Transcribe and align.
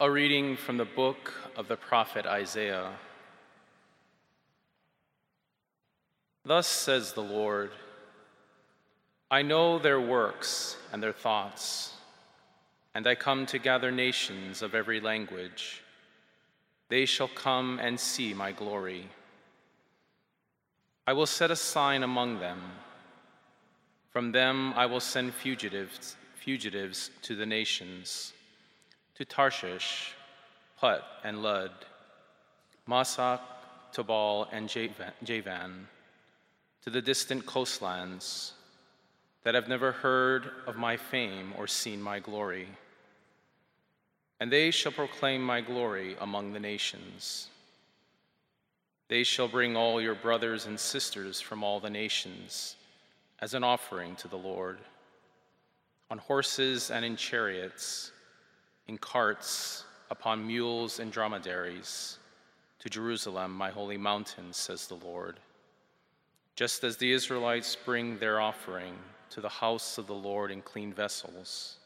A 0.00 0.08
reading 0.08 0.56
from 0.56 0.76
the 0.76 0.84
book 0.84 1.34
of 1.56 1.66
the 1.66 1.76
prophet 1.76 2.24
Isaiah. 2.24 2.92
Thus 6.44 6.68
says 6.68 7.14
the 7.14 7.20
Lord 7.20 7.72
I 9.28 9.42
know 9.42 9.80
their 9.80 10.00
works 10.00 10.76
and 10.92 11.02
their 11.02 11.12
thoughts, 11.12 11.94
and 12.94 13.08
I 13.08 13.16
come 13.16 13.44
to 13.46 13.58
gather 13.58 13.90
nations 13.90 14.62
of 14.62 14.72
every 14.72 15.00
language. 15.00 15.82
They 16.88 17.04
shall 17.04 17.26
come 17.26 17.80
and 17.82 17.98
see 17.98 18.32
my 18.32 18.52
glory. 18.52 19.08
I 21.08 21.12
will 21.12 21.26
set 21.26 21.50
a 21.50 21.56
sign 21.56 22.04
among 22.04 22.38
them. 22.38 22.60
From 24.10 24.30
them 24.30 24.74
I 24.74 24.86
will 24.86 25.00
send 25.00 25.34
fugitives, 25.34 26.14
fugitives 26.36 27.10
to 27.22 27.34
the 27.34 27.46
nations 27.46 28.32
to 29.18 29.24
Tarshish, 29.24 30.14
Put, 30.80 31.02
and 31.24 31.42
Lud, 31.42 31.72
Mosoch, 32.88 33.40
Tubal, 33.92 34.46
and 34.52 34.68
Javan, 34.68 35.88
to 36.84 36.90
the 36.90 37.02
distant 37.02 37.44
coastlands 37.44 38.52
that 39.42 39.56
have 39.56 39.66
never 39.66 39.90
heard 39.90 40.52
of 40.68 40.76
my 40.76 40.96
fame 40.96 41.52
or 41.58 41.66
seen 41.66 42.00
my 42.00 42.20
glory. 42.20 42.68
And 44.38 44.52
they 44.52 44.70
shall 44.70 44.92
proclaim 44.92 45.42
my 45.42 45.62
glory 45.62 46.14
among 46.20 46.52
the 46.52 46.60
nations. 46.60 47.48
They 49.08 49.24
shall 49.24 49.48
bring 49.48 49.76
all 49.76 50.00
your 50.00 50.14
brothers 50.14 50.66
and 50.66 50.78
sisters 50.78 51.40
from 51.40 51.64
all 51.64 51.80
the 51.80 51.90
nations 51.90 52.76
as 53.40 53.54
an 53.54 53.64
offering 53.64 54.14
to 54.16 54.28
the 54.28 54.36
Lord, 54.36 54.78
on 56.08 56.18
horses 56.18 56.92
and 56.92 57.04
in 57.04 57.16
chariots 57.16 58.12
in 58.88 58.98
carts, 58.98 59.84
upon 60.10 60.46
mules 60.46 60.98
and 60.98 61.12
dromedaries, 61.12 62.18
to 62.80 62.88
Jerusalem, 62.88 63.52
my 63.52 63.70
holy 63.70 63.98
mountain, 63.98 64.52
says 64.52 64.86
the 64.86 64.94
Lord. 64.94 65.38
Just 66.56 66.82
as 66.82 66.96
the 66.96 67.12
Israelites 67.12 67.76
bring 67.76 68.18
their 68.18 68.40
offering 68.40 68.94
to 69.30 69.40
the 69.40 69.48
house 69.48 69.98
of 69.98 70.06
the 70.06 70.14
Lord 70.14 70.50
in 70.50 70.62
clean 70.62 70.92
vessels. 70.92 71.76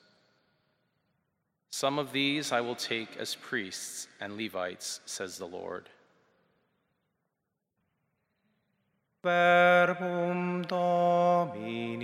Some 1.71 1.99
of 1.99 2.13
these 2.13 2.53
I 2.53 2.61
will 2.61 2.77
take 2.77 3.17
as 3.17 3.35
priests 3.35 4.07
and 4.21 4.37
Levites, 4.37 5.01
says 5.07 5.39
the 5.39 5.47
Lord. 5.47 5.89
Verbum 9.23 10.63
Domini. 10.63 12.03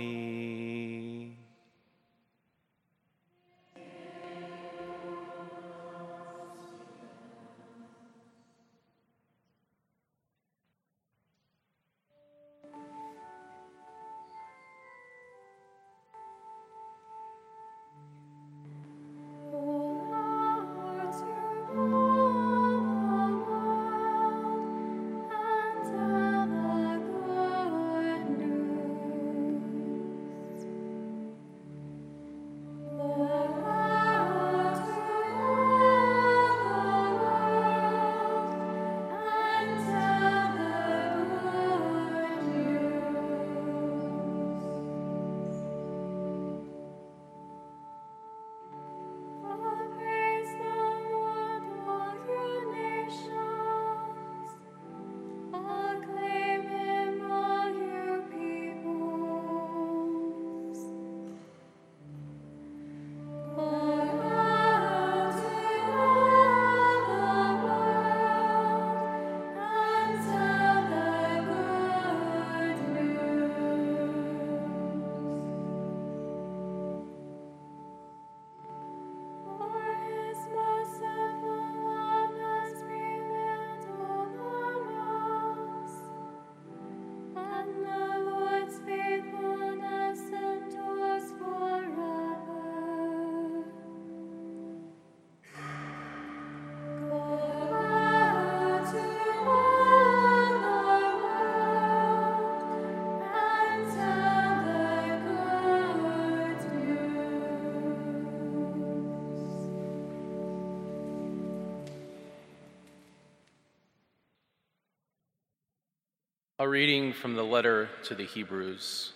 Reading 116.69 117.13
from 117.13 117.35
the 117.35 117.43
letter 117.43 117.89
to 118.03 118.13
the 118.13 118.25
Hebrews. 118.25 119.13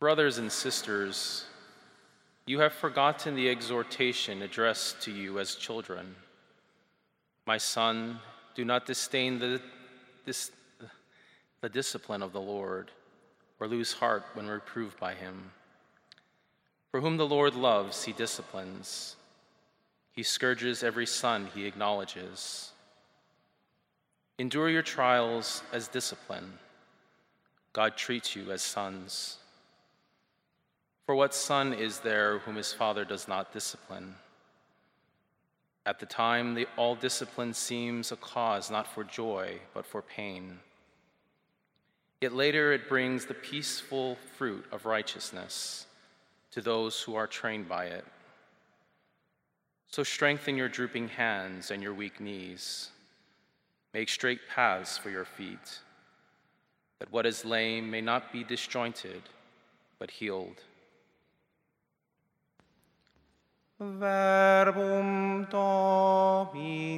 Brothers 0.00 0.38
and 0.38 0.50
sisters, 0.50 1.44
you 2.46 2.60
have 2.60 2.72
forgotten 2.72 3.34
the 3.34 3.50
exhortation 3.50 4.40
addressed 4.40 5.02
to 5.02 5.12
you 5.12 5.38
as 5.38 5.54
children. 5.54 6.14
My 7.46 7.58
son, 7.58 8.20
do 8.54 8.64
not 8.64 8.86
disdain 8.86 9.38
the, 9.38 9.60
the 11.60 11.68
discipline 11.68 12.22
of 12.22 12.32
the 12.32 12.40
Lord 12.40 12.90
or 13.60 13.68
lose 13.68 13.92
heart 13.92 14.24
when 14.32 14.46
reproved 14.46 14.98
by 14.98 15.14
him. 15.14 15.50
For 16.90 17.02
whom 17.02 17.18
the 17.18 17.26
Lord 17.26 17.54
loves, 17.54 18.04
he 18.04 18.12
disciplines. 18.12 19.16
He 20.12 20.22
scourges 20.22 20.82
every 20.82 21.06
son 21.06 21.48
he 21.54 21.66
acknowledges. 21.66 22.72
Endure 24.38 24.68
your 24.68 24.82
trials 24.82 25.62
as 25.72 25.88
discipline. 25.88 26.52
God 27.72 27.96
treats 27.96 28.36
you 28.36 28.50
as 28.52 28.62
sons. 28.62 29.38
For 31.06 31.14
what 31.14 31.34
son 31.34 31.72
is 31.72 32.00
there 32.00 32.38
whom 32.40 32.56
his 32.56 32.72
father 32.72 33.04
does 33.04 33.28
not 33.28 33.52
discipline? 33.52 34.14
At 35.86 36.00
the 36.00 36.06
time, 36.06 36.54
the, 36.54 36.66
all 36.76 36.96
discipline 36.96 37.54
seems 37.54 38.10
a 38.10 38.16
cause 38.16 38.70
not 38.70 38.92
for 38.92 39.04
joy, 39.04 39.60
but 39.72 39.86
for 39.86 40.02
pain. 40.02 40.58
Yet 42.20 42.32
later 42.32 42.72
it 42.72 42.88
brings 42.88 43.24
the 43.24 43.34
peaceful 43.34 44.16
fruit 44.36 44.64
of 44.72 44.84
righteousness 44.84 45.86
to 46.50 46.60
those 46.60 47.00
who 47.00 47.14
are 47.14 47.26
trained 47.26 47.68
by 47.68 47.86
it. 47.86 48.04
So 49.88 50.02
strengthen 50.02 50.56
your 50.56 50.68
drooping 50.68 51.08
hands 51.08 51.70
and 51.70 51.82
your 51.82 51.94
weak 51.94 52.20
knees. 52.20 52.90
Make 53.96 54.10
straight 54.10 54.40
paths 54.54 54.98
for 54.98 55.08
your 55.08 55.24
feet, 55.24 55.80
that 56.98 57.10
what 57.10 57.24
is 57.24 57.46
lame 57.46 57.90
may 57.90 58.02
not 58.02 58.30
be 58.30 58.44
disjointed, 58.44 59.22
but 59.98 60.10
healed. 60.10 60.60
Verbum 63.80 65.46
Domini. 65.50 66.96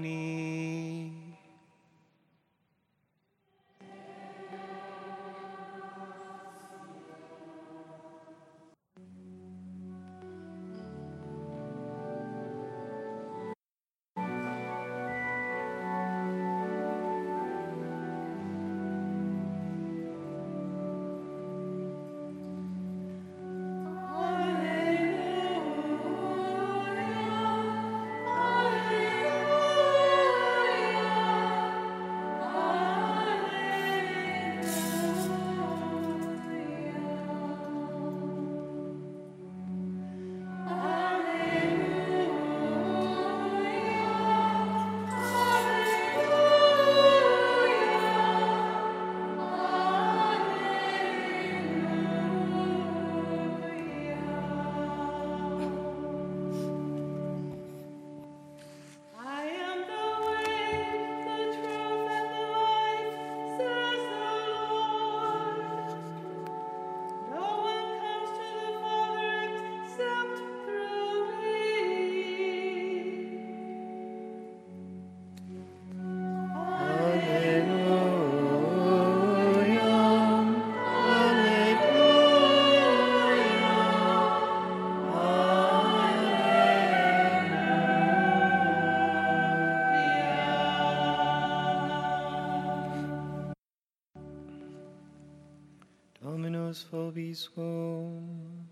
Dominus 97.28 97.50
vobiscum. 97.54 98.66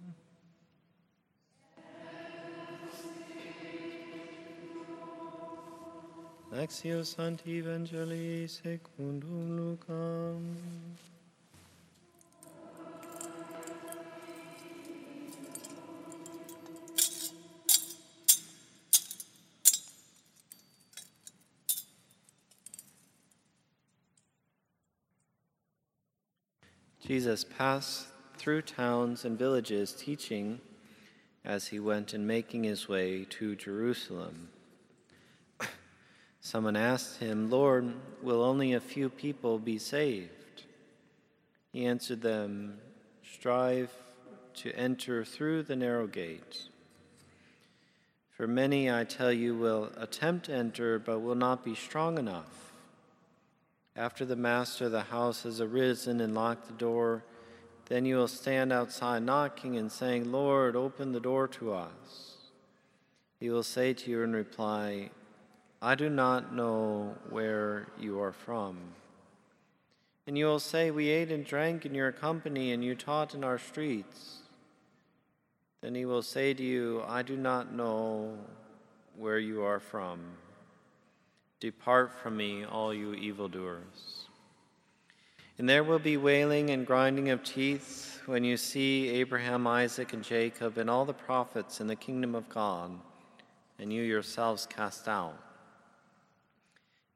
Lectio 6.53 7.05
Sancti 7.05 7.59
Evangelii 7.59 8.49
secundum 8.49 9.57
Lucam. 9.57 10.57
Jesus 27.07 27.45
passed 27.45 28.16
through 28.39 28.63
towns 28.63 29.25
and 29.25 29.39
villages 29.39 29.93
teaching 29.93 30.61
as 31.45 31.69
he 31.69 31.79
went 31.79 32.13
and 32.13 32.27
making 32.27 32.65
his 32.65 32.89
way 32.89 33.25
to 33.31 33.55
Jerusalem. 33.55 34.49
Someone 36.41 36.77
asked 36.77 37.19
him, 37.21 37.51
Lord, 37.51 37.93
will 38.23 38.43
only 38.43 38.73
a 38.73 38.81
few 38.81 39.09
people 39.09 39.59
be 39.59 39.79
saved? 39.79 40.65
He 41.73 41.87
answered 41.87 42.23
them, 42.23 42.79
Strive 43.23 43.93
to 44.55 44.73
enter 44.75 45.25
through 45.25 45.63
the 45.65 45.77
narrow 45.77 46.07
gate. 46.07 46.69
For 48.31 48.47
many, 48.47 48.91
I 48.91 49.05
tell 49.05 49.33
you, 49.33 49.57
will 49.57 49.91
attempt 49.97 50.47
to 50.47 50.55
enter, 50.55 50.99
but 50.99 51.21
will 51.21 51.35
not 51.35 51.65
be 51.65 51.75
strong 51.75 52.19
enough. 52.19 52.73
After 53.95 54.27
the 54.27 54.37
master 54.37 54.87
of 54.87 54.93
the 54.93 55.03
house 55.03 55.45
has 55.45 55.61
arisen 55.61 56.21
and 56.21 56.35
locked 56.35 56.67
the 56.67 56.75
door, 56.75 57.25
then 57.87 58.05
you 58.05 58.17
will 58.17 58.29
stand 58.29 58.73
outside 58.73 59.23
knocking 59.23 59.77
and 59.77 59.91
saying, 59.91 60.31
Lord, 60.31 60.77
open 60.77 61.13
the 61.13 61.21
door 61.21 61.47
to 61.49 61.73
us. 61.73 62.37
He 63.39 63.51
will 63.51 63.63
say 63.63 63.93
to 63.93 64.11
you 64.11 64.23
in 64.23 64.33
reply, 64.33 65.11
I 65.81 65.95
do 65.95 66.09
not 66.09 66.55
know 66.55 67.15
where 67.31 67.87
you 67.99 68.21
are 68.21 68.33
from. 68.33 68.79
And 70.27 70.37
you 70.37 70.47
will 70.47 70.59
say, 70.59 70.91
We 70.91 71.09
ate 71.09 71.31
and 71.31 71.45
drank 71.45 71.87
in 71.87 71.95
your 71.95 72.11
company, 72.11 72.73
and 72.73 72.83
you 72.83 72.95
taught 72.95 73.35
in 73.35 73.45
our 73.45 73.59
streets. 73.59 74.39
Then 75.83 75.95
he 75.95 76.05
will 76.05 76.23
say 76.23 76.53
to 76.55 76.63
you, 76.63 77.05
I 77.07 77.23
do 77.23 77.37
not 77.37 77.73
know 77.73 78.37
where 79.17 79.39
you 79.39 79.63
are 79.63 79.79
from. 79.79 80.21
Depart 81.61 82.13
from 82.13 82.37
me, 82.37 82.65
all 82.65 82.93
you 82.93 83.15
evildoers. 83.15 84.26
And 85.59 85.69
there 85.69 85.85
will 85.85 85.99
be 85.99 86.17
wailing 86.17 86.71
and 86.71 86.87
grinding 86.87 87.31
of 87.31 87.43
teeth 87.43 88.21
when 88.27 88.45
you 88.45 88.57
see 88.57 89.09
Abraham, 89.09 89.67
Isaac, 89.67 90.13
and 90.13 90.23
Jacob, 90.23 90.79
and 90.79 90.91
all 90.91 91.05
the 91.05 91.15
prophets 91.15 91.81
in 91.81 91.87
the 91.87 91.97
kingdom 91.97 92.35
of 92.35 92.49
God, 92.49 92.91
and 93.79 93.93
you 93.93 94.03
yourselves 94.03 94.67
cast 94.67 95.09
out. 95.09 95.39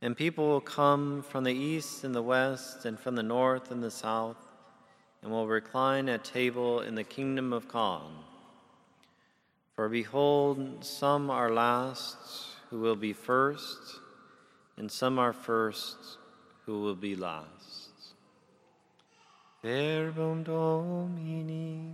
And 0.01 0.17
people 0.17 0.49
will 0.49 0.61
come 0.61 1.23
from 1.23 1.45
the 1.45 1.53
east 1.53 2.05
and 2.05 2.15
the 2.15 2.23
west, 2.23 2.85
and 2.85 2.99
from 2.99 3.17
the 3.17 3.23
north 3.23 3.71
and 3.71 3.83
the 3.83 3.91
south, 3.91 4.39
and 5.23 5.31
will 5.31 5.47
recline 5.47 6.09
at 6.09 6.25
table 6.25 6.81
in 6.81 6.95
the 6.95 7.05
kingdom 7.05 7.53
of 7.53 7.69
God. 7.69 8.11
For 9.75 9.89
behold, 9.89 10.85
some 10.85 11.31
are 11.31 11.51
last 11.51 12.17
who 12.71 12.81
will 12.81 12.97
be 12.97 13.13
first 13.13 14.01
and 14.81 14.91
some 14.91 15.19
are 15.19 15.35
first 15.35 16.17
who 16.65 16.81
will 16.81 16.95
be 16.95 17.15
last. 17.15 17.80
Verbum 19.63 20.43
Domini. 20.43 21.93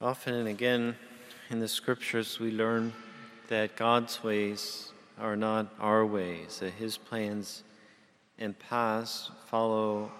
Often 0.00 0.34
and 0.34 0.48
again 0.48 0.96
in 1.50 1.58
the 1.58 1.66
scriptures, 1.66 2.38
we 2.38 2.52
learn 2.52 2.92
that 3.48 3.74
God's 3.74 4.22
ways 4.22 4.92
are 5.18 5.36
not 5.36 5.74
our 5.80 6.06
ways, 6.06 6.60
that 6.60 6.74
his 6.74 6.96
plans 6.96 7.64
and 8.38 8.56
paths 8.56 9.32
follow 9.48 10.12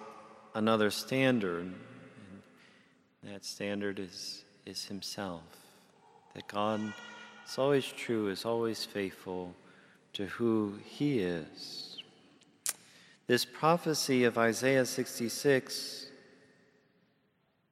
another 0.53 0.89
standard. 0.91 1.73
And 3.21 3.33
that 3.33 3.45
standard 3.45 3.99
is, 3.99 4.43
is 4.65 4.85
himself. 4.85 5.43
That 6.35 6.47
God 6.47 6.93
is 7.47 7.57
always 7.57 7.85
true, 7.85 8.29
is 8.29 8.45
always 8.45 8.85
faithful 8.85 9.53
to 10.13 10.25
who 10.25 10.75
he 10.83 11.19
is. 11.19 11.97
This 13.27 13.45
prophecy 13.45 14.25
of 14.25 14.37
Isaiah 14.37 14.85
66 14.85 16.07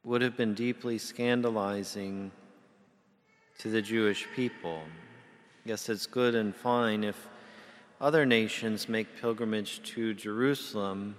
would 0.03 0.21
have 0.21 0.35
been 0.35 0.53
deeply 0.53 0.97
scandalizing 0.97 2.31
to 3.59 3.69
the 3.69 3.81
Jewish 3.81 4.27
people. 4.35 4.81
Yes, 5.65 5.89
it's 5.89 6.07
good 6.07 6.33
and 6.33 6.55
fine 6.55 7.03
if 7.03 7.27
other 8.00 8.25
nations 8.25 8.89
make 8.89 9.21
pilgrimage 9.21 9.83
to 9.91 10.15
Jerusalem, 10.15 11.15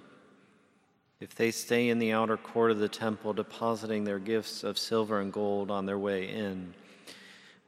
if 1.23 1.37
they 1.37 1.52
stay 1.52 1.88
in 1.88 2.00
the 2.00 2.11
outer 2.11 2.37
court 2.37 2.73
of 2.73 2.81
the 2.81 2.88
temple, 2.88 3.33
depositing 3.33 4.02
their 4.02 4.19
gifts 4.19 4.64
of 4.64 4.76
silver 4.76 5.21
and 5.21 5.33
gold 5.33 5.71
on 5.71 5.87
their 5.87 5.99
way 5.99 6.29
in. 6.29 6.75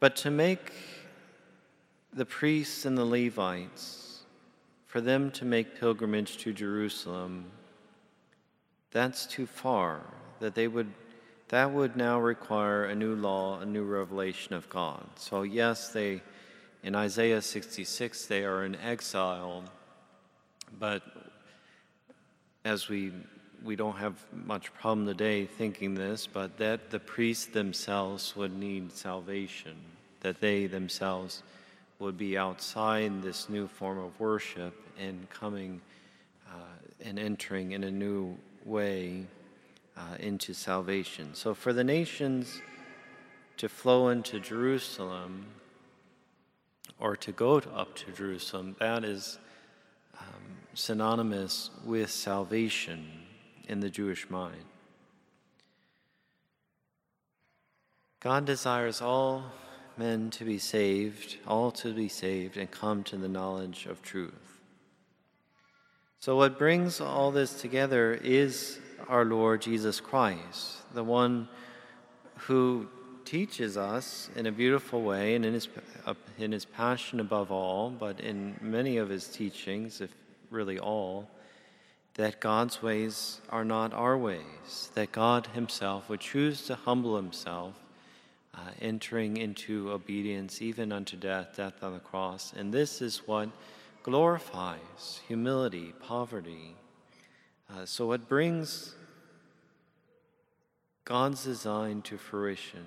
But 0.01 0.17
to 0.17 0.31
make 0.33 0.73
the 2.13 2.27
priests 2.27 2.85
and 2.85 2.99
the 2.99 3.05
Levites, 3.05 4.25
for 4.87 5.01
them 5.01 5.31
to 5.31 5.45
make 5.45 5.79
pilgrimage 5.79 6.39
to 6.39 6.53
Jerusalem, 6.53 7.45
that's 8.91 9.25
too 9.25 9.47
far, 9.47 10.01
that 10.41 10.57
they 10.57 10.67
would 10.67 10.93
that 11.49 11.71
would 11.71 11.95
now 11.95 12.19
require 12.19 12.87
a 12.87 12.95
new 12.95 13.15
law, 13.15 13.61
a 13.61 13.67
new 13.67 13.85
revelation 13.85 14.55
of 14.55 14.69
God. 14.69 15.07
So 15.15 15.43
yes, 15.43 15.93
they 15.93 16.23
in 16.83 16.97
Isaiah 16.97 17.41
66, 17.41 18.27
they 18.27 18.45
are 18.45 18.65
in 18.65 18.75
exile, 18.75 19.63
but 20.77 21.03
as 22.65 22.89
we 22.89 23.13
we 23.65 23.77
don't 23.77 23.97
have 23.97 24.15
much 24.33 24.73
problem 24.75 25.07
today 25.07 25.47
thinking 25.47 25.95
this, 25.95 26.27
but 26.27 26.59
that 26.59 26.91
the 26.91 27.01
priests 27.01 27.47
themselves 27.47 28.37
would 28.37 28.57
need 28.57 28.93
salvation, 28.93 29.75
that 30.21 30.41
they 30.41 30.67
themselves 30.67 31.43
would 31.99 32.19
be 32.19 32.37
outside 32.37 33.23
this 33.23 33.49
new 33.49 33.67
form 33.67 33.99
of 33.99 34.19
worship 34.21 34.75
and 34.99 35.29
coming 35.31 35.81
uh, 36.53 36.59
and 37.03 37.19
entering 37.19 37.73
in 37.73 37.85
a 37.85 37.91
new 37.91 38.37
way 38.67 39.25
uh, 39.97 40.17
into 40.21 40.53
salvation. 40.53 41.31
So 41.33 41.55
for 41.55 41.73
the 41.73 41.85
nations 41.85 42.61
to 43.57 43.69
flow 43.69 44.09
into 44.09 44.41
Jerusalem, 44.41 45.47
or 46.99 47.17
to 47.17 47.33
go 47.33 47.61
to, 47.61 47.71
up 47.71 47.95
to 47.97 48.13
Jerusalem, 48.13 48.77
that 48.79 49.05
is 49.05 49.39
um, 50.19 50.27
synonymous 50.75 51.71
with 51.85 52.11
salvation 52.11 53.24
in 53.69 53.81
the 53.81 53.91
Jewish 53.91 54.29
mind. 54.31 54.65
God 58.21 58.45
desires 58.47 59.03
all 59.03 59.45
men 59.97 60.31
to 60.31 60.45
be 60.45 60.59
saved, 60.59 61.37
all 61.47 61.71
to 61.73 61.93
be 61.93 62.09
saved, 62.09 62.57
and 62.57 62.71
come 62.71 63.03
to 63.05 63.17
the 63.17 63.29
knowledge 63.29 63.87
of 63.87 64.03
truth. 64.03 64.61
So, 66.21 66.37
what 66.37 66.59
brings 66.59 67.01
all 67.01 67.31
this 67.31 67.61
together 67.61 68.15
is 68.15 68.79
our 69.09 69.27
Lord 69.27 69.61
Jesus 69.61 70.01
Christ, 70.01 70.79
the 70.95 71.05
one 71.05 71.49
who 72.39 72.89
teaches 73.25 73.77
us 73.77 74.31
in 74.37 74.47
a 74.47 74.53
beautiful 74.53 75.03
way 75.03 75.35
and 75.35 75.45
in 75.45 75.55
his, 75.55 75.69
in 76.39 76.53
his 76.53 76.65
passion 76.65 77.21
above 77.21 77.51
all, 77.51 77.91
but 77.91 78.21
in 78.21 78.57
many 78.61 78.97
of 78.97 79.09
his 79.09 79.29
teachings, 79.29 80.01
if 80.01 80.11
really 80.51 80.79
all, 80.79 81.29
that 82.15 82.41
God's 82.41 82.83
ways 82.83 83.41
are 83.51 83.65
not 83.65 83.93
our 83.93 84.17
ways, 84.17 84.91
that 84.95 85.13
God 85.13 85.49
himself 85.49 86.09
would 86.09 86.21
choose 86.21 86.63
to 86.67 86.77
humble 86.77 87.17
himself, 87.17 87.75
uh, 88.55 88.71
entering 88.81 89.37
into 89.37 89.91
obedience 89.91 90.63
even 90.63 90.93
unto 90.93 91.17
death, 91.17 91.57
death 91.57 91.83
on 91.83 91.93
the 91.93 91.99
cross. 91.99 92.53
And 92.57 92.73
this 92.73 93.03
is 93.03 93.27
what 93.27 93.49
glorifies 94.05 95.21
humility, 95.27 95.93
poverty. 96.01 96.77
Uh, 97.69 97.85
so 97.85 98.13
it 98.13 98.29
brings 98.29 98.95
God's 101.05 101.45
design 101.45 102.03
to 102.03 102.17
fruition 102.17 102.87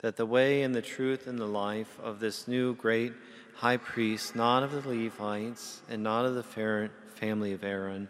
that 0.00 0.16
the 0.16 0.26
way 0.26 0.62
and 0.62 0.74
the 0.74 0.82
truth 0.82 1.26
and 1.26 1.38
the 1.38 1.46
life 1.46 1.98
of 2.02 2.20
this 2.20 2.46
new 2.46 2.74
great 2.74 3.12
high 3.56 3.78
priest, 3.78 4.36
not 4.36 4.62
of 4.62 4.70
the 4.70 4.88
Levites 4.88 5.80
and 5.88 6.02
not 6.02 6.26
of 6.26 6.34
the 6.34 6.90
family 7.14 7.52
of 7.52 7.64
Aaron, 7.64 8.06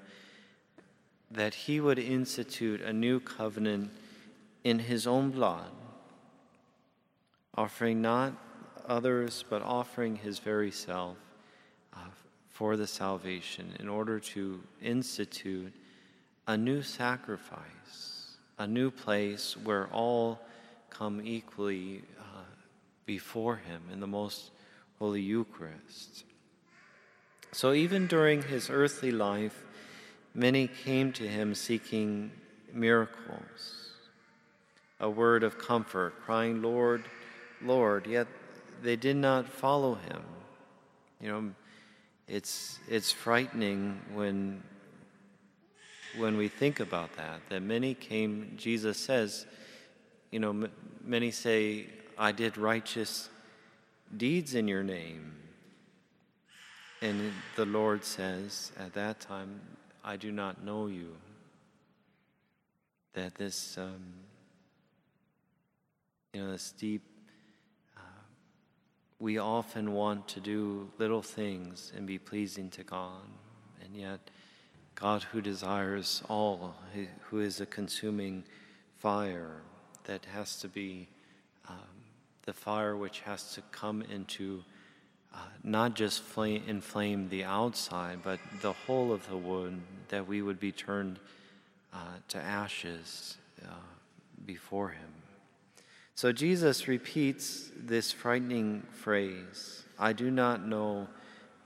that 1.30 1.54
he 1.54 1.80
would 1.80 2.00
institute 2.00 2.80
a 2.80 2.92
new 2.92 3.20
covenant 3.20 3.90
in 4.64 4.80
his 4.80 5.06
own 5.06 5.30
blood, 5.30 5.70
offering 7.54 8.02
not 8.02 8.32
others, 8.88 9.44
but 9.48 9.62
offering 9.62 10.16
his 10.16 10.40
very 10.40 10.72
self 10.72 11.16
uh, 11.94 11.98
for 12.48 12.76
the 12.76 12.86
salvation 12.86 13.72
in 13.78 13.88
order 13.88 14.18
to 14.18 14.60
institute 14.82 15.72
a 16.48 16.56
new 16.56 16.82
sacrifice, 16.82 18.36
a 18.58 18.66
new 18.66 18.90
place 18.90 19.56
where 19.62 19.86
all 19.92 20.40
come 20.90 21.20
equally 21.24 22.02
uh, 22.18 22.42
before 23.04 23.56
him 23.56 23.82
in 23.92 24.00
the 24.00 24.06
most 24.06 24.50
holy 24.98 25.20
Eucharist. 25.20 26.24
So 27.52 27.72
even 27.72 28.06
during 28.06 28.42
his 28.42 28.70
earthly 28.70 29.10
life, 29.10 29.64
many 30.34 30.68
came 30.68 31.12
to 31.12 31.26
him 31.26 31.54
seeking 31.54 32.30
miracles, 32.72 33.92
a 35.00 35.08
word 35.08 35.42
of 35.42 35.58
comfort, 35.58 36.14
crying, 36.22 36.62
Lord, 36.62 37.04
Lord, 37.62 38.06
yet 38.06 38.26
they 38.82 38.96
did 38.96 39.16
not 39.16 39.48
follow 39.48 39.94
him. 39.94 40.22
You 41.20 41.28
know, 41.28 41.50
it's, 42.28 42.78
it's 42.88 43.10
frightening 43.10 44.00
when, 44.12 44.62
when 46.18 46.36
we 46.36 46.48
think 46.48 46.80
about 46.80 47.16
that, 47.16 47.40
that 47.48 47.62
many 47.62 47.94
came, 47.94 48.52
Jesus 48.56 48.98
says, 48.98 49.46
you 50.30 50.40
know, 50.40 50.68
many 51.02 51.30
say, 51.30 51.86
I 52.18 52.32
did 52.32 52.58
righteous 52.58 53.30
deeds 54.16 54.54
in 54.54 54.68
your 54.68 54.82
name. 54.82 55.32
And 57.02 57.32
the 57.56 57.66
Lord 57.66 58.04
says 58.04 58.72
at 58.78 58.94
that 58.94 59.20
time, 59.20 59.60
I 60.04 60.16
do 60.16 60.32
not 60.32 60.64
know 60.64 60.86
you. 60.86 61.16
That 63.12 63.34
this, 63.34 63.78
um, 63.78 64.14
you 66.32 66.42
know, 66.42 66.52
this 66.52 66.72
deep, 66.72 67.02
uh, 67.96 68.00
we 69.18 69.38
often 69.38 69.92
want 69.92 70.28
to 70.28 70.40
do 70.40 70.90
little 70.98 71.22
things 71.22 71.92
and 71.96 72.06
be 72.06 72.18
pleasing 72.18 72.70
to 72.70 72.82
God. 72.82 73.22
And 73.84 73.96
yet, 73.96 74.20
God 74.94 75.22
who 75.24 75.40
desires 75.40 76.22
all, 76.28 76.74
who 77.28 77.40
is 77.40 77.60
a 77.60 77.66
consuming 77.66 78.44
fire 78.96 79.62
that 80.04 80.24
has 80.26 80.58
to 80.60 80.68
be 80.68 81.08
um, 81.68 81.76
the 82.46 82.52
fire 82.52 82.96
which 82.96 83.20
has 83.20 83.54
to 83.54 83.62
come 83.72 84.02
into 84.02 84.64
uh, 85.34 85.38
not 85.62 85.94
just 85.94 86.22
flame, 86.22 86.62
inflame 86.66 87.28
the 87.28 87.44
outside, 87.44 88.20
but 88.22 88.40
the 88.62 88.72
whole 88.72 89.12
of 89.12 89.28
the 89.28 89.36
wood, 89.36 89.78
that 90.08 90.26
we 90.26 90.40
would 90.40 90.58
be 90.58 90.72
turned 90.72 91.18
uh, 91.92 91.98
to 92.28 92.38
ashes 92.38 93.36
uh, 93.62 93.72
before 94.46 94.90
Him. 94.90 95.10
So 96.14 96.32
Jesus 96.32 96.88
repeats 96.88 97.70
this 97.76 98.12
frightening 98.12 98.82
phrase 98.92 99.84
I 99.98 100.12
do 100.14 100.30
not 100.30 100.66
know 100.66 101.08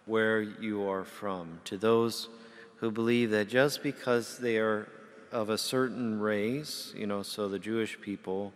where 0.07 0.41
you 0.41 0.89
are 0.89 1.05
from, 1.05 1.61
to 1.65 1.77
those 1.77 2.29
who 2.77 2.91
believe 2.91 3.31
that 3.31 3.49
just 3.49 3.83
because 3.83 4.39
they 4.39 4.57
are 4.57 4.89
of 5.31 5.51
a 5.51 5.59
certain 5.59 6.19
race, 6.19 6.93
you 6.97 7.07
know, 7.07 7.23
so 7.23 7.49
the 7.49 7.59
Jewish 7.59 8.01
people, 8.01 8.53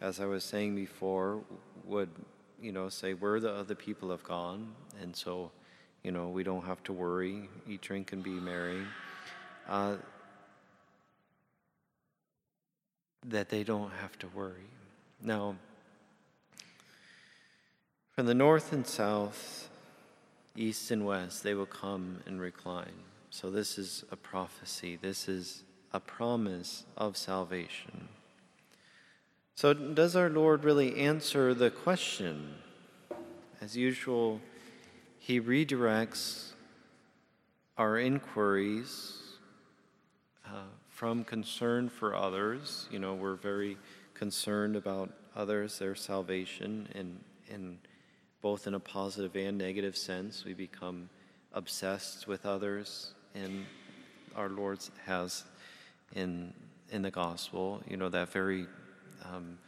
as 0.00 0.20
I 0.20 0.26
was 0.26 0.44
saying 0.44 0.74
before, 0.74 1.40
would 1.88 2.10
you 2.60 2.72
know, 2.72 2.88
say, 2.88 3.14
we're 3.14 3.40
the 3.40 3.52
other 3.52 3.74
people 3.74 4.10
of 4.10 4.22
God, 4.24 4.60
and 5.00 5.14
so, 5.14 5.50
you 6.02 6.10
know, 6.10 6.28
we 6.28 6.42
don't 6.42 6.64
have 6.64 6.82
to 6.84 6.92
worry, 6.92 7.48
eat, 7.68 7.80
drink, 7.80 8.12
and 8.12 8.22
be 8.22 8.30
merry. 8.30 8.82
Uh, 9.68 9.96
that 13.26 13.48
they 13.48 13.62
don't 13.62 13.92
have 14.00 14.18
to 14.18 14.28
worry. 14.28 14.70
Now, 15.22 15.56
from 18.14 18.26
the 18.26 18.34
north 18.34 18.72
and 18.72 18.86
south, 18.86 19.68
east 20.56 20.90
and 20.90 21.04
west, 21.06 21.42
they 21.42 21.54
will 21.54 21.66
come 21.66 22.20
and 22.26 22.40
recline. 22.40 23.04
So, 23.30 23.50
this 23.50 23.78
is 23.78 24.04
a 24.10 24.16
prophecy. 24.16 24.98
This 25.00 25.28
is 25.28 25.62
a 25.92 26.00
promise 26.00 26.84
of 26.96 27.16
salvation. 27.16 28.08
So, 29.60 29.74
does 29.74 30.14
our 30.14 30.30
Lord 30.30 30.62
really 30.62 31.00
answer 31.00 31.52
the 31.52 31.68
question? 31.68 32.54
As 33.60 33.76
usual, 33.76 34.40
he 35.18 35.40
redirects 35.40 36.52
our 37.76 37.98
inquiries 37.98 39.16
uh, 40.46 40.68
from 40.88 41.24
concern 41.24 41.88
for 41.88 42.14
others. 42.14 42.86
You 42.92 43.00
know, 43.00 43.14
we're 43.14 43.34
very 43.34 43.78
concerned 44.14 44.76
about 44.76 45.10
others, 45.34 45.76
their 45.80 45.96
salvation, 45.96 46.86
and, 46.94 47.18
and 47.52 47.78
both 48.40 48.68
in 48.68 48.74
a 48.74 48.80
positive 48.80 49.34
and 49.34 49.58
negative 49.58 49.96
sense. 49.96 50.44
We 50.44 50.54
become 50.54 51.10
obsessed 51.52 52.28
with 52.28 52.46
others, 52.46 53.12
and 53.34 53.66
our 54.36 54.50
Lord 54.50 54.78
has 55.04 55.42
in, 56.14 56.54
in 56.92 57.02
the 57.02 57.10
gospel, 57.10 57.82
you 57.88 57.96
know, 57.96 58.08
that 58.08 58.28
very 58.28 58.68
um, 59.24 59.58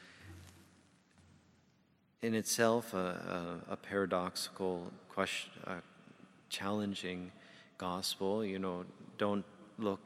in 2.22 2.34
itself 2.34 2.94
a, 2.94 3.60
a, 3.68 3.72
a 3.72 3.76
paradoxical, 3.76 4.90
question, 5.08 5.52
challenging 6.50 7.30
gospel. 7.78 8.44
You 8.44 8.58
know, 8.58 8.84
don't 9.16 9.44
look, 9.78 10.00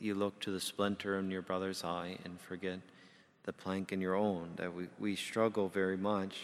you 0.00 0.14
look 0.14 0.40
to 0.40 0.50
the 0.50 0.60
splinter 0.60 1.18
in 1.18 1.30
your 1.30 1.42
brother's 1.42 1.84
eye 1.84 2.16
and 2.24 2.40
forget 2.40 2.78
the 3.44 3.52
plank 3.52 3.92
in 3.92 4.00
your 4.00 4.14
own. 4.14 4.52
That 4.56 4.72
we, 4.72 4.86
we 4.98 5.16
struggle 5.16 5.68
very 5.68 5.96
much, 5.96 6.38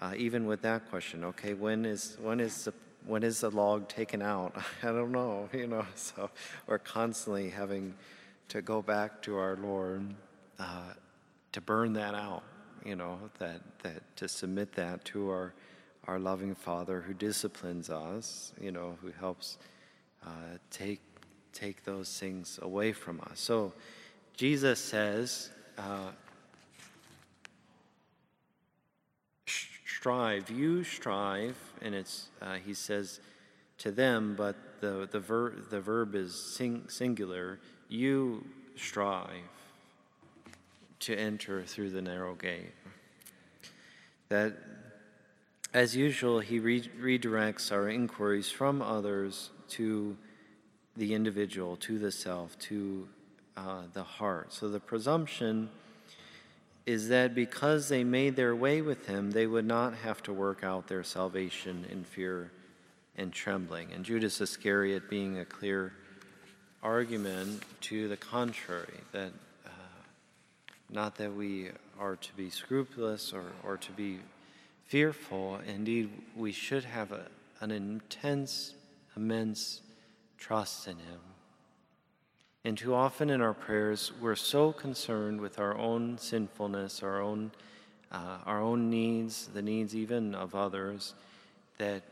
uh, 0.00 0.12
even 0.16 0.44
with 0.44 0.60
that 0.62 0.90
question. 0.90 1.24
Okay, 1.24 1.54
when 1.54 1.86
is 1.86 2.18
when 2.20 2.40
is 2.40 2.64
the 2.64 2.74
when 3.06 3.22
is 3.22 3.40
the 3.40 3.50
log 3.50 3.88
taken 3.88 4.20
out? 4.20 4.54
I 4.82 4.86
don't 4.86 5.12
know. 5.12 5.48
You 5.52 5.68
know, 5.68 5.86
so 5.94 6.30
we're 6.66 6.78
constantly 6.78 7.48
having 7.48 7.94
to 8.48 8.60
go 8.60 8.82
back 8.82 9.22
to 9.22 9.36
our 9.36 9.56
Lord. 9.56 10.14
Uh, 10.58 10.92
to 11.56 11.62
burn 11.62 11.94
that 11.94 12.14
out, 12.14 12.42
you 12.84 12.94
know, 12.94 13.18
that, 13.38 13.62
that 13.82 14.14
to 14.14 14.28
submit 14.28 14.74
that 14.74 15.02
to 15.06 15.30
our, 15.30 15.54
our 16.06 16.18
loving 16.18 16.54
Father 16.54 17.00
who 17.00 17.14
disciplines 17.14 17.88
us, 17.88 18.52
you 18.60 18.70
know, 18.70 18.98
who 19.00 19.10
helps 19.18 19.56
uh, 20.26 20.58
take, 20.70 21.00
take 21.54 21.82
those 21.82 22.20
things 22.20 22.58
away 22.60 22.92
from 22.92 23.22
us. 23.22 23.40
So 23.40 23.72
Jesus 24.36 24.78
says, 24.78 25.48
uh, 25.78 26.10
strive, 29.46 30.50
you 30.50 30.84
strive, 30.84 31.56
and 31.80 31.94
it's, 31.94 32.28
uh, 32.42 32.56
he 32.56 32.74
says 32.74 33.18
to 33.78 33.90
them, 33.90 34.34
but 34.36 34.56
the, 34.82 35.08
the, 35.10 35.20
ver- 35.20 35.54
the 35.70 35.80
verb 35.80 36.14
is 36.14 36.38
sing- 36.38 36.90
singular, 36.90 37.60
you 37.88 38.44
strive 38.76 39.55
to 41.00 41.14
enter 41.14 41.62
through 41.62 41.90
the 41.90 42.02
narrow 42.02 42.34
gate. 42.34 42.72
That, 44.28 44.54
as 45.72 45.94
usual, 45.94 46.40
he 46.40 46.58
re- 46.58 46.90
redirects 47.00 47.70
our 47.70 47.88
inquiries 47.88 48.50
from 48.50 48.82
others 48.82 49.50
to 49.70 50.16
the 50.96 51.14
individual, 51.14 51.76
to 51.76 51.98
the 51.98 52.10
self, 52.10 52.58
to 52.58 53.08
uh, 53.56 53.82
the 53.92 54.02
heart. 54.02 54.52
So 54.52 54.68
the 54.68 54.80
presumption 54.80 55.68
is 56.86 57.08
that 57.08 57.34
because 57.34 57.88
they 57.88 58.04
made 58.04 58.36
their 58.36 58.54
way 58.54 58.80
with 58.80 59.06
him, 59.06 59.32
they 59.32 59.46
would 59.46 59.66
not 59.66 59.94
have 59.94 60.22
to 60.22 60.32
work 60.32 60.62
out 60.62 60.86
their 60.86 61.02
salvation 61.02 61.84
in 61.90 62.04
fear 62.04 62.50
and 63.16 63.32
trembling. 63.32 63.92
And 63.92 64.04
Judas 64.04 64.40
Iscariot 64.40 65.10
being 65.10 65.38
a 65.38 65.44
clear 65.44 65.92
argument 66.82 67.62
to 67.80 68.08
the 68.08 68.16
contrary, 68.16 69.00
that 69.12 69.32
not 70.90 71.16
that 71.16 71.34
we 71.34 71.70
are 71.98 72.16
to 72.16 72.32
be 72.34 72.50
scrupulous 72.50 73.32
or, 73.32 73.44
or 73.64 73.76
to 73.76 73.92
be 73.92 74.20
fearful. 74.86 75.60
Indeed, 75.66 76.10
we 76.36 76.52
should 76.52 76.84
have 76.84 77.12
a, 77.12 77.26
an 77.60 77.70
intense, 77.70 78.74
immense 79.16 79.80
trust 80.38 80.86
in 80.86 80.96
Him. 80.96 81.20
And 82.64 82.76
too 82.76 82.94
often 82.94 83.30
in 83.30 83.40
our 83.40 83.54
prayers, 83.54 84.12
we're 84.20 84.36
so 84.36 84.72
concerned 84.72 85.40
with 85.40 85.58
our 85.58 85.76
own 85.76 86.18
sinfulness, 86.18 87.02
our 87.02 87.20
own, 87.20 87.52
uh, 88.10 88.38
our 88.44 88.60
own 88.60 88.90
needs, 88.90 89.48
the 89.54 89.62
needs 89.62 89.94
even 89.94 90.34
of 90.34 90.54
others, 90.54 91.14
that 91.78 92.02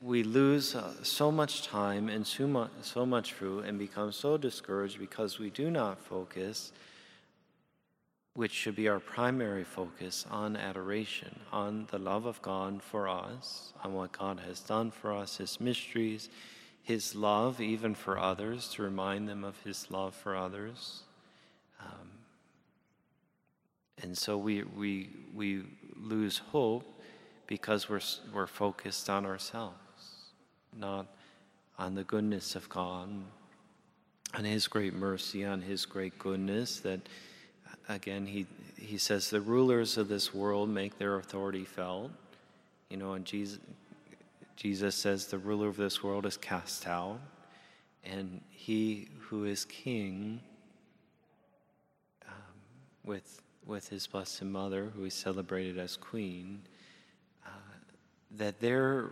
we 0.00 0.22
lose 0.22 0.74
uh, 0.74 0.92
so 1.02 1.30
much 1.30 1.66
time 1.66 2.08
and 2.08 2.26
so 2.26 2.68
so 2.82 3.04
much 3.04 3.34
fruit 3.34 3.64
and 3.64 3.78
become 3.78 4.10
so 4.10 4.36
discouraged 4.38 4.98
because 4.98 5.38
we 5.38 5.50
do 5.50 5.70
not 5.70 5.98
focus 5.98 6.72
which 8.34 8.52
should 8.52 8.76
be 8.76 8.88
our 8.88 9.00
primary 9.00 9.64
focus 9.64 10.24
on 10.30 10.56
adoration, 10.56 11.40
on 11.52 11.86
the 11.90 11.98
love 11.98 12.26
of 12.26 12.40
God 12.42 12.82
for 12.82 13.08
us, 13.08 13.72
on 13.82 13.94
what 13.94 14.12
God 14.12 14.40
has 14.46 14.60
done 14.60 14.90
for 14.90 15.12
us, 15.12 15.38
His 15.38 15.60
mysteries, 15.60 16.28
his 16.82 17.14
love 17.14 17.60
even 17.60 17.94
for 17.94 18.18
others, 18.18 18.68
to 18.68 18.82
remind 18.82 19.28
them 19.28 19.44
of 19.44 19.60
his 19.62 19.90
love 19.90 20.14
for 20.14 20.34
others. 20.34 21.02
Um, 21.80 22.10
and 24.02 24.16
so 24.16 24.36
we, 24.36 24.62
we, 24.62 25.10
we 25.34 25.62
lose 25.96 26.38
hope 26.38 27.00
because 27.46 27.88
we're, 27.88 28.00
we're 28.32 28.46
focused 28.46 29.10
on 29.10 29.26
ourselves, 29.26 29.74
not 30.76 31.06
on 31.78 31.94
the 31.94 32.04
goodness 32.04 32.54
of 32.54 32.68
God, 32.68 33.08
on 34.34 34.44
His 34.44 34.68
great 34.68 34.94
mercy, 34.94 35.44
on 35.44 35.60
His 35.60 35.84
great 35.86 36.18
goodness. 36.18 36.80
That, 36.80 37.00
again, 37.88 38.26
He, 38.26 38.46
he 38.76 38.98
says, 38.98 39.30
the 39.30 39.40
rulers 39.40 39.96
of 39.96 40.08
this 40.08 40.34
world 40.34 40.68
make 40.68 40.98
their 40.98 41.16
authority 41.16 41.64
felt. 41.64 42.10
You 42.88 42.96
know, 42.96 43.12
and 43.12 43.24
Jesus, 43.24 43.58
Jesus 44.56 44.94
says, 44.94 45.26
the 45.26 45.38
ruler 45.38 45.68
of 45.68 45.76
this 45.76 46.02
world 46.02 46.26
is 46.26 46.36
cast 46.36 46.86
out, 46.86 47.20
and 48.04 48.40
He 48.50 49.08
who 49.18 49.44
is 49.44 49.64
King 49.64 50.40
um, 52.26 52.34
with, 53.04 53.42
with 53.64 53.88
His 53.88 54.06
Blessed 54.06 54.44
Mother, 54.44 54.92
who 54.94 55.04
is 55.04 55.14
celebrated 55.14 55.78
as 55.78 55.96
Queen, 55.96 56.62
uh, 57.46 57.50
that 58.36 58.60
their 58.60 59.10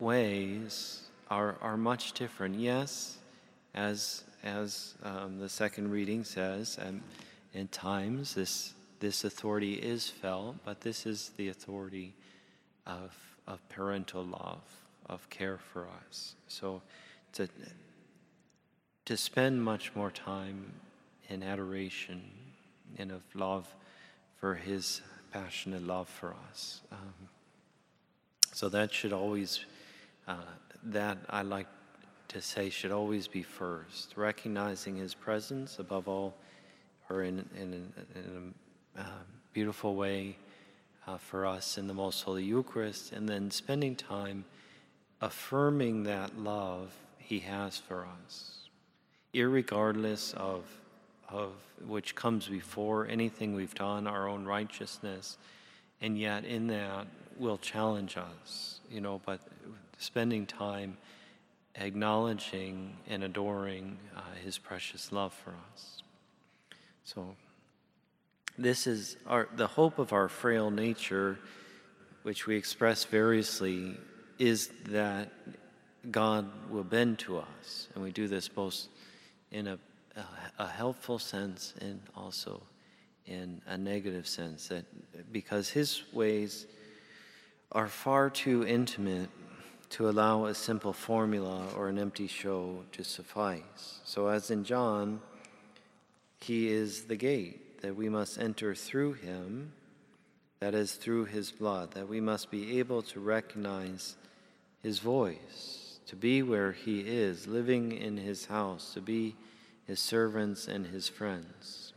ways 0.00 1.04
are, 1.30 1.56
are 1.60 1.76
much 1.76 2.12
different. 2.12 2.58
Yes, 2.58 3.18
as, 3.74 4.24
as 4.44 4.94
um, 5.02 5.38
the 5.38 5.48
second 5.48 5.90
reading 5.90 6.22
says, 6.22 6.78
and 6.80 7.02
in 7.54 7.66
times 7.68 8.34
this, 8.34 8.74
this 9.00 9.24
authority 9.24 9.74
is 9.74 10.08
felt, 10.08 10.56
but 10.64 10.82
this 10.82 11.06
is 11.06 11.30
the 11.36 11.48
authority 11.48 12.14
of, 12.86 13.16
of 13.48 13.66
parental 13.70 14.22
love, 14.22 14.62
of 15.06 15.28
care 15.30 15.58
for 15.58 15.88
us. 16.06 16.34
So 16.46 16.82
to, 17.32 17.48
to 19.06 19.16
spend 19.16 19.64
much 19.64 19.94
more 19.94 20.10
time 20.10 20.72
in 21.28 21.42
adoration 21.42 22.22
and 22.98 23.10
of 23.10 23.22
love 23.34 23.74
for 24.36 24.54
his 24.54 25.00
passionate 25.32 25.82
love 25.82 26.08
for 26.08 26.34
us. 26.50 26.82
Um, 26.92 27.28
so 28.52 28.68
that 28.68 28.92
should 28.92 29.12
always 29.12 29.64
uh, 30.28 30.36
that 30.84 31.18
I 31.28 31.42
like 31.42 31.66
to 32.34 32.42
say 32.42 32.68
should 32.68 32.90
always 32.90 33.28
be 33.28 33.44
first, 33.44 34.16
recognizing 34.16 34.96
His 34.96 35.14
presence 35.14 35.78
above 35.78 36.08
all, 36.08 36.34
or 37.08 37.22
in, 37.22 37.48
in, 37.56 37.92
in 38.16 38.54
a 38.96 39.00
uh, 39.02 39.04
beautiful 39.52 39.94
way 39.94 40.36
uh, 41.06 41.16
for 41.16 41.46
us 41.46 41.78
in 41.78 41.86
the 41.86 41.94
Most 41.94 42.22
Holy 42.22 42.42
Eucharist, 42.42 43.12
and 43.12 43.28
then 43.28 43.52
spending 43.52 43.94
time 43.94 44.44
affirming 45.20 46.02
that 46.02 46.36
love 46.36 46.92
He 47.18 47.38
has 47.38 47.78
for 47.78 48.04
us, 48.24 48.68
regardless 49.32 50.32
of, 50.32 50.64
of 51.28 51.52
which 51.86 52.16
comes 52.16 52.48
before 52.48 53.06
anything 53.06 53.54
we've 53.54 53.76
done, 53.76 54.08
our 54.08 54.28
own 54.28 54.44
righteousness, 54.44 55.38
and 56.00 56.18
yet 56.18 56.44
in 56.44 56.66
that 56.66 57.06
will 57.38 57.58
challenge 57.58 58.16
us, 58.16 58.80
you 58.90 59.00
know, 59.00 59.20
but 59.24 59.38
spending 59.98 60.46
time 60.46 60.96
acknowledging 61.76 62.96
and 63.08 63.24
adoring 63.24 63.98
uh, 64.16 64.20
his 64.42 64.58
precious 64.58 65.12
love 65.12 65.32
for 65.32 65.54
us. 65.72 66.02
So, 67.04 67.36
this 68.56 68.86
is 68.86 69.16
our, 69.26 69.48
the 69.56 69.66
hope 69.66 69.98
of 69.98 70.12
our 70.12 70.28
frail 70.28 70.70
nature, 70.70 71.38
which 72.22 72.46
we 72.46 72.56
express 72.56 73.04
variously, 73.04 73.96
is 74.38 74.70
that 74.88 75.32
God 76.10 76.48
will 76.70 76.84
bend 76.84 77.18
to 77.20 77.38
us. 77.38 77.88
And 77.94 78.04
we 78.04 78.12
do 78.12 78.28
this 78.28 78.48
both 78.48 78.86
in 79.50 79.66
a, 79.66 79.78
a, 80.16 80.24
a 80.60 80.68
helpful 80.68 81.18
sense 81.18 81.74
and 81.80 82.00
also 82.14 82.62
in 83.26 83.60
a 83.66 83.76
negative 83.76 84.28
sense, 84.28 84.68
that 84.68 84.84
because 85.32 85.70
his 85.70 86.02
ways 86.12 86.66
are 87.72 87.88
far 87.88 88.30
too 88.30 88.66
intimate 88.66 89.30
to 89.94 90.08
allow 90.08 90.46
a 90.46 90.54
simple 90.56 90.92
formula 90.92 91.68
or 91.76 91.88
an 91.88 92.00
empty 92.00 92.26
show 92.26 92.82
to 92.90 93.04
suffice. 93.04 94.00
So, 94.04 94.26
as 94.26 94.50
in 94.50 94.64
John, 94.64 95.20
he 96.40 96.66
is 96.66 97.04
the 97.04 97.14
gate 97.14 97.80
that 97.80 97.94
we 97.94 98.08
must 98.08 98.36
enter 98.36 98.74
through 98.74 99.12
him, 99.12 99.72
that 100.58 100.74
is, 100.74 100.94
through 100.94 101.26
his 101.26 101.52
blood, 101.52 101.92
that 101.92 102.08
we 102.08 102.20
must 102.20 102.50
be 102.50 102.80
able 102.80 103.02
to 103.02 103.20
recognize 103.20 104.16
his 104.82 104.98
voice, 104.98 106.00
to 106.08 106.16
be 106.16 106.42
where 106.42 106.72
he 106.72 106.98
is, 106.98 107.46
living 107.46 107.92
in 107.92 108.16
his 108.16 108.46
house, 108.46 108.94
to 108.94 109.00
be 109.00 109.36
his 109.86 110.00
servants 110.00 110.66
and 110.66 110.86
his 110.86 111.08
friends. 111.08 111.92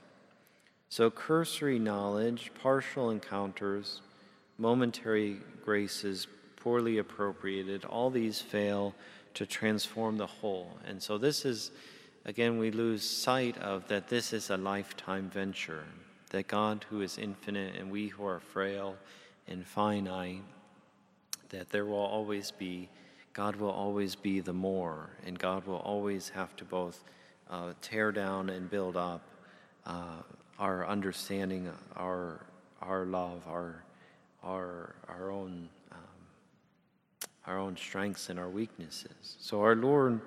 So, 0.89 1.10
cursory 1.10 1.79
knowledge, 1.79 2.51
partial 2.62 3.10
encounters, 3.10 4.01
momentary 4.60 5.38
graces 5.65 6.27
poorly 6.67 6.97
appropriated, 6.97 7.86
all 7.86 8.10
these 8.10 8.41
fail 8.41 8.93
to 9.34 9.45
transform 9.45 10.17
the 10.17 10.27
whole. 10.27 10.77
And 10.86 11.01
so 11.01 11.17
this 11.17 11.45
is, 11.45 11.71
again, 12.25 12.58
we 12.58 12.71
lose 12.71 13.10
sight 13.10 13.58
of 13.60 13.88
that 13.88 14.10
this 14.10 14.34
is 14.34 14.49
a 14.49 14.58
lifetime 14.58 15.30
venture, 15.30 15.86
that 16.32 16.47
God 16.47 16.86
who 16.89 16.99
is 16.99 17.17
infinite 17.17 17.77
and 17.77 17.89
we 17.89 18.10
who 18.10 18.25
are 18.25 18.41
frail 18.41 18.97
and 19.47 19.65
finite, 19.65 20.43
that 21.51 21.69
there 21.69 21.86
will 21.86 21.95
always 22.17 22.51
be, 22.51 22.89
God 23.32 23.56
will 23.56 23.71
always 23.71 24.13
be 24.15 24.41
the 24.41 24.51
more, 24.51 25.10
and 25.25 25.39
God 25.39 25.65
will 25.65 25.77
always 25.77 26.27
have 26.27 26.53
to 26.58 26.65
both 26.65 27.01
uh, 27.49 27.71
tear 27.82 28.12
down 28.12 28.49
and 28.49 28.69
build 28.69 28.97
up 28.97 29.21
uh, 29.86 30.21
our 30.60 30.86
understanding, 30.86 31.71
our, 31.95 32.41
our 32.82 33.06
love, 33.06 33.41
our, 33.47 33.86
our, 34.43 34.95
our 35.08 35.32
own 35.32 35.69
our 37.47 37.57
own 37.57 37.77
strengths 37.77 38.29
and 38.29 38.38
our 38.38 38.49
weaknesses. 38.49 39.38
So 39.39 39.62
our 39.62 39.75
Lord 39.75 40.21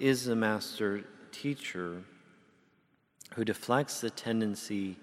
is 0.00 0.26
a 0.26 0.34
master 0.34 1.04
teacher 1.30 2.02
who 3.34 3.44
deflects 3.44 4.00
the 4.00 4.10
tendency 4.10 4.96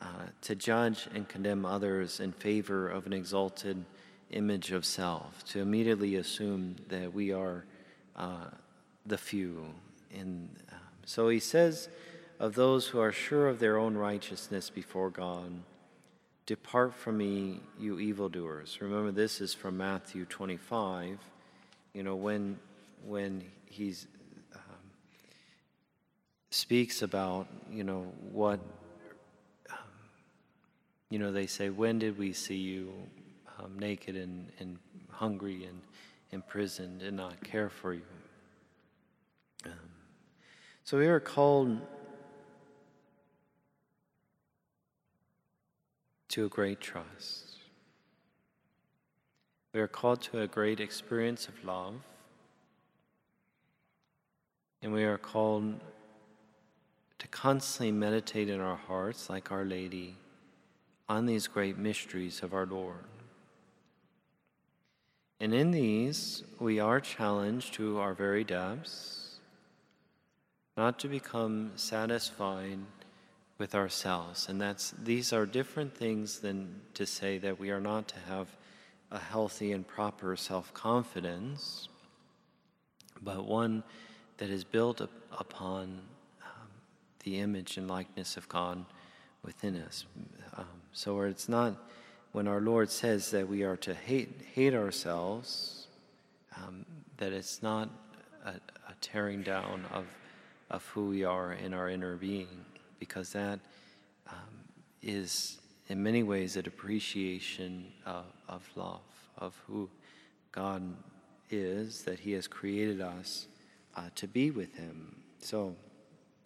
uh, 0.00 0.26
to 0.42 0.54
judge 0.54 1.08
and 1.14 1.28
condemn 1.28 1.64
others 1.64 2.20
in 2.20 2.32
favor 2.32 2.88
of 2.88 3.06
an 3.06 3.12
exalted 3.12 3.84
image 4.30 4.72
of 4.72 4.84
self, 4.84 5.44
to 5.44 5.60
immediately 5.60 6.16
assume 6.16 6.76
that 6.88 7.12
we 7.12 7.32
are 7.32 7.64
uh, 8.16 8.46
the 9.06 9.18
few. 9.18 9.66
And 10.12 10.48
um, 10.72 10.78
so 11.04 11.28
he 11.28 11.38
says 11.38 11.88
of 12.40 12.54
those 12.54 12.88
who 12.88 12.98
are 12.98 13.12
sure 13.12 13.48
of 13.48 13.60
their 13.60 13.78
own 13.78 13.96
righteousness 13.96 14.70
before 14.70 15.10
God, 15.10 15.52
Depart 16.44 16.94
from 16.94 17.18
me, 17.18 17.60
you 17.78 18.00
evildoers. 18.00 18.78
Remember, 18.80 19.12
this 19.12 19.40
is 19.40 19.54
from 19.54 19.76
Matthew 19.76 20.24
25. 20.24 21.18
You 21.94 22.02
know, 22.02 22.16
when, 22.16 22.58
when 23.04 23.44
he 23.66 23.94
um, 24.52 24.60
speaks 26.50 27.02
about, 27.02 27.46
you 27.70 27.84
know, 27.84 28.12
what, 28.32 28.58
um, 29.70 29.76
you 31.10 31.20
know, 31.20 31.30
they 31.30 31.46
say, 31.46 31.70
When 31.70 32.00
did 32.00 32.18
we 32.18 32.32
see 32.32 32.56
you 32.56 32.92
um, 33.60 33.78
naked 33.78 34.16
and, 34.16 34.50
and 34.58 34.78
hungry 35.10 35.64
and 35.64 35.80
imprisoned 36.32 37.02
and 37.02 37.16
not 37.16 37.40
care 37.44 37.68
for 37.68 37.94
you? 37.94 38.02
Um, 39.64 39.72
so 40.82 40.98
we 40.98 41.06
are 41.06 41.20
called 41.20 41.80
to 46.32 46.46
a 46.46 46.48
great 46.48 46.80
trust. 46.80 47.56
We 49.74 49.80
are 49.80 49.88
called 49.88 50.22
to 50.22 50.40
a 50.40 50.46
great 50.46 50.80
experience 50.80 51.46
of 51.46 51.62
love, 51.62 51.94
and 54.80 54.94
we 54.94 55.04
are 55.04 55.18
called 55.18 55.78
to 57.18 57.28
constantly 57.28 57.92
meditate 57.92 58.48
in 58.48 58.60
our 58.60 58.76
hearts, 58.76 59.28
like 59.28 59.52
Our 59.52 59.66
Lady, 59.66 60.16
on 61.06 61.26
these 61.26 61.46
great 61.46 61.76
mysteries 61.76 62.42
of 62.42 62.54
our 62.54 62.64
Lord. 62.64 63.04
And 65.38 65.52
in 65.52 65.70
these, 65.70 66.44
we 66.58 66.80
are 66.80 67.00
challenged 67.00 67.74
to 67.74 67.98
our 67.98 68.14
very 68.14 68.42
depths 68.42 69.40
not 70.78 70.98
to 71.00 71.08
become 71.08 71.72
satisfied 71.76 72.78
with 73.62 73.76
ourselves. 73.76 74.48
And 74.48 74.60
that's 74.60 74.92
these 75.04 75.32
are 75.32 75.46
different 75.46 75.96
things 75.96 76.40
than 76.40 76.80
to 76.94 77.06
say 77.06 77.38
that 77.38 77.60
we 77.60 77.70
are 77.70 77.80
not 77.80 78.08
to 78.08 78.18
have 78.28 78.48
a 79.12 79.20
healthy 79.20 79.70
and 79.70 79.86
proper 79.86 80.34
self-confidence, 80.34 81.88
but 83.22 83.44
one 83.44 83.84
that 84.38 84.50
is 84.50 84.64
built 84.64 85.00
up 85.00 85.12
upon 85.38 86.00
um, 86.42 86.68
the 87.22 87.38
image 87.38 87.76
and 87.76 87.86
likeness 87.86 88.36
of 88.36 88.48
God 88.48 88.84
within 89.44 89.76
us. 89.76 90.06
Um, 90.56 90.66
so 90.92 91.20
it's 91.20 91.48
not 91.48 91.76
when 92.32 92.48
our 92.48 92.60
Lord 92.60 92.90
says 92.90 93.30
that 93.30 93.48
we 93.48 93.62
are 93.62 93.76
to 93.76 93.94
hate 93.94 94.40
hate 94.56 94.74
ourselves, 94.74 95.86
um, 96.56 96.84
that 97.18 97.32
it's 97.32 97.62
not 97.62 97.88
a, 98.44 98.54
a, 98.90 98.94
tearing 99.00 99.42
down 99.42 99.84
of, 99.92 100.06
of 100.68 100.84
who 100.86 101.10
we 101.10 101.22
are 101.22 101.52
in 101.52 101.72
our 101.72 101.88
inner 101.88 102.16
being, 102.16 102.64
because 103.02 103.32
that 103.32 103.58
um, 104.30 104.36
is 105.02 105.58
in 105.88 106.00
many 106.00 106.22
ways 106.22 106.56
a 106.56 106.62
depreciation 106.62 107.84
of, 108.06 108.26
of 108.48 108.62
love, 108.76 109.00
of 109.38 109.60
who 109.66 109.90
God 110.52 110.84
is, 111.50 112.04
that 112.04 112.20
He 112.20 112.30
has 112.30 112.46
created 112.46 113.00
us 113.00 113.48
uh, 113.96 114.02
to 114.14 114.28
be 114.28 114.52
with 114.52 114.72
Him. 114.76 115.16
So, 115.40 115.74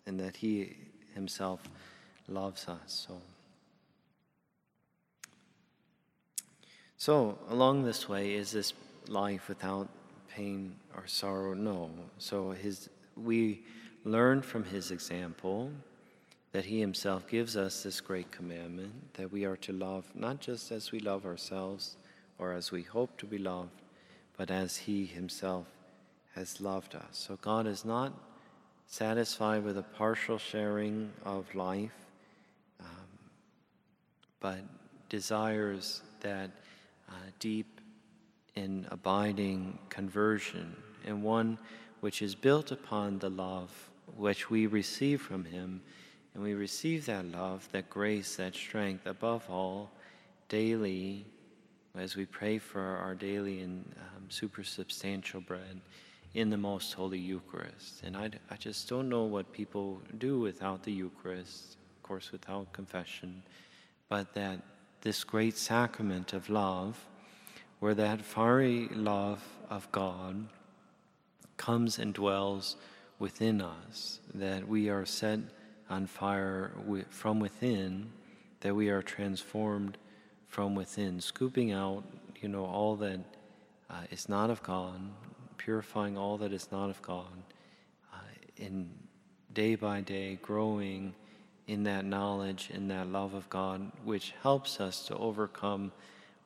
and 0.06 0.18
that 0.18 0.34
He 0.34 0.78
Himself 1.14 1.60
loves 2.26 2.66
us. 2.68 3.06
So. 3.06 3.20
So, 6.96 7.38
along 7.50 7.84
this 7.84 8.08
way, 8.08 8.32
is 8.32 8.52
this 8.52 8.72
life 9.08 9.46
without 9.50 9.88
pain 10.34 10.74
or 10.96 11.06
sorrow? 11.06 11.52
No. 11.52 11.90
So, 12.16 12.52
his, 12.52 12.88
we 13.14 13.62
learn 14.06 14.40
from 14.40 14.64
his 14.64 14.92
example 14.92 15.72
that 16.56 16.64
he 16.64 16.80
himself 16.80 17.28
gives 17.28 17.54
us 17.54 17.82
this 17.82 18.00
great 18.00 18.32
commandment 18.32 18.90
that 19.12 19.30
we 19.30 19.44
are 19.44 19.58
to 19.58 19.74
love 19.74 20.06
not 20.14 20.40
just 20.40 20.72
as 20.72 20.90
we 20.90 20.98
love 20.98 21.26
ourselves 21.26 21.98
or 22.38 22.54
as 22.54 22.72
we 22.72 22.80
hope 22.80 23.14
to 23.18 23.26
be 23.26 23.36
loved, 23.36 23.82
but 24.38 24.50
as 24.50 24.74
he 24.74 25.04
himself 25.04 25.66
has 26.34 26.58
loved 26.58 26.94
us. 26.94 27.08
So, 27.10 27.36
God 27.42 27.66
is 27.66 27.84
not 27.84 28.10
satisfied 28.86 29.64
with 29.64 29.76
a 29.76 29.82
partial 29.82 30.38
sharing 30.38 31.12
of 31.26 31.54
life, 31.54 31.92
um, 32.80 33.18
but 34.40 34.60
desires 35.10 36.00
that 36.22 36.50
uh, 37.10 37.12
deep 37.38 37.82
and 38.56 38.86
abiding 38.90 39.78
conversion, 39.90 40.74
and 41.04 41.22
one 41.22 41.58
which 42.00 42.22
is 42.22 42.34
built 42.34 42.72
upon 42.72 43.18
the 43.18 43.28
love 43.28 43.90
which 44.16 44.48
we 44.48 44.66
receive 44.66 45.20
from 45.20 45.44
Him. 45.44 45.82
And 46.36 46.44
we 46.44 46.52
receive 46.52 47.06
that 47.06 47.24
love, 47.32 47.66
that 47.72 47.88
grace, 47.88 48.36
that 48.36 48.54
strength, 48.54 49.06
above 49.06 49.48
all, 49.48 49.90
daily, 50.50 51.24
as 51.96 52.14
we 52.14 52.26
pray 52.26 52.58
for 52.58 52.82
our 52.82 53.14
daily 53.14 53.62
and 53.62 53.82
um, 53.96 54.24
supersubstantial 54.28 55.46
bread 55.46 55.80
in 56.34 56.50
the 56.50 56.58
most 56.58 56.92
holy 56.92 57.18
Eucharist. 57.18 58.02
And 58.04 58.18
I, 58.18 58.28
I 58.50 58.56
just 58.56 58.86
don't 58.86 59.08
know 59.08 59.22
what 59.22 59.50
people 59.50 59.98
do 60.18 60.38
without 60.38 60.82
the 60.82 60.92
Eucharist, 60.92 61.78
of 61.96 62.02
course, 62.02 62.30
without 62.32 62.70
confession, 62.74 63.42
but 64.10 64.34
that 64.34 64.60
this 65.00 65.24
great 65.24 65.56
sacrament 65.56 66.34
of 66.34 66.50
love, 66.50 67.02
where 67.80 67.94
that 67.94 68.20
fiery 68.20 68.88
love 68.92 69.42
of 69.70 69.90
God 69.90 70.48
comes 71.56 71.98
and 71.98 72.12
dwells 72.12 72.76
within 73.18 73.62
us, 73.62 74.20
that 74.34 74.68
we 74.68 74.90
are 74.90 75.06
set 75.06 75.40
on 75.88 76.06
fire 76.06 76.72
from 77.10 77.40
within, 77.40 78.10
that 78.60 78.74
we 78.74 78.88
are 78.88 79.02
transformed 79.02 79.98
from 80.48 80.74
within, 80.74 81.20
scooping 81.20 81.72
out, 81.72 82.04
you 82.40 82.48
know, 82.48 82.64
all 82.64 82.96
that 82.96 83.20
uh, 83.90 84.02
is 84.10 84.28
not 84.28 84.50
of 84.50 84.62
God, 84.62 85.00
purifying 85.56 86.16
all 86.16 86.38
that 86.38 86.52
is 86.52 86.68
not 86.72 86.90
of 86.90 87.00
God, 87.02 87.42
uh, 88.12 88.18
in 88.56 88.90
day 89.52 89.74
by 89.74 90.00
day 90.00 90.38
growing 90.42 91.14
in 91.66 91.82
that 91.84 92.04
knowledge, 92.04 92.70
in 92.72 92.88
that 92.88 93.08
love 93.08 93.34
of 93.34 93.48
God, 93.50 93.90
which 94.04 94.34
helps 94.42 94.80
us 94.80 95.06
to 95.06 95.16
overcome 95.16 95.92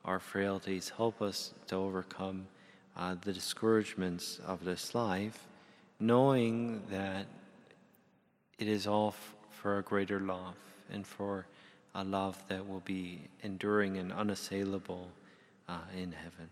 our 0.05 0.19
frailties, 0.19 0.91
help 0.95 1.21
us 1.21 1.53
to 1.67 1.75
overcome 1.75 2.47
uh, 2.97 3.15
the 3.21 3.31
discouragements 3.31 4.39
of 4.45 4.65
this 4.65 4.95
life, 4.95 5.47
knowing 5.99 6.81
that 6.89 7.27
it 8.61 8.67
is 8.67 8.85
all 8.85 9.15
for 9.49 9.79
a 9.79 9.81
greater 9.81 10.19
love 10.19 10.53
and 10.93 11.05
for 11.05 11.47
a 11.95 12.03
love 12.03 12.41
that 12.47 12.67
will 12.67 12.81
be 12.81 13.21
enduring 13.41 13.97
and 13.97 14.13
unassailable 14.13 15.07
uh, 15.67 15.79
in 15.97 16.11
heaven. 16.11 16.47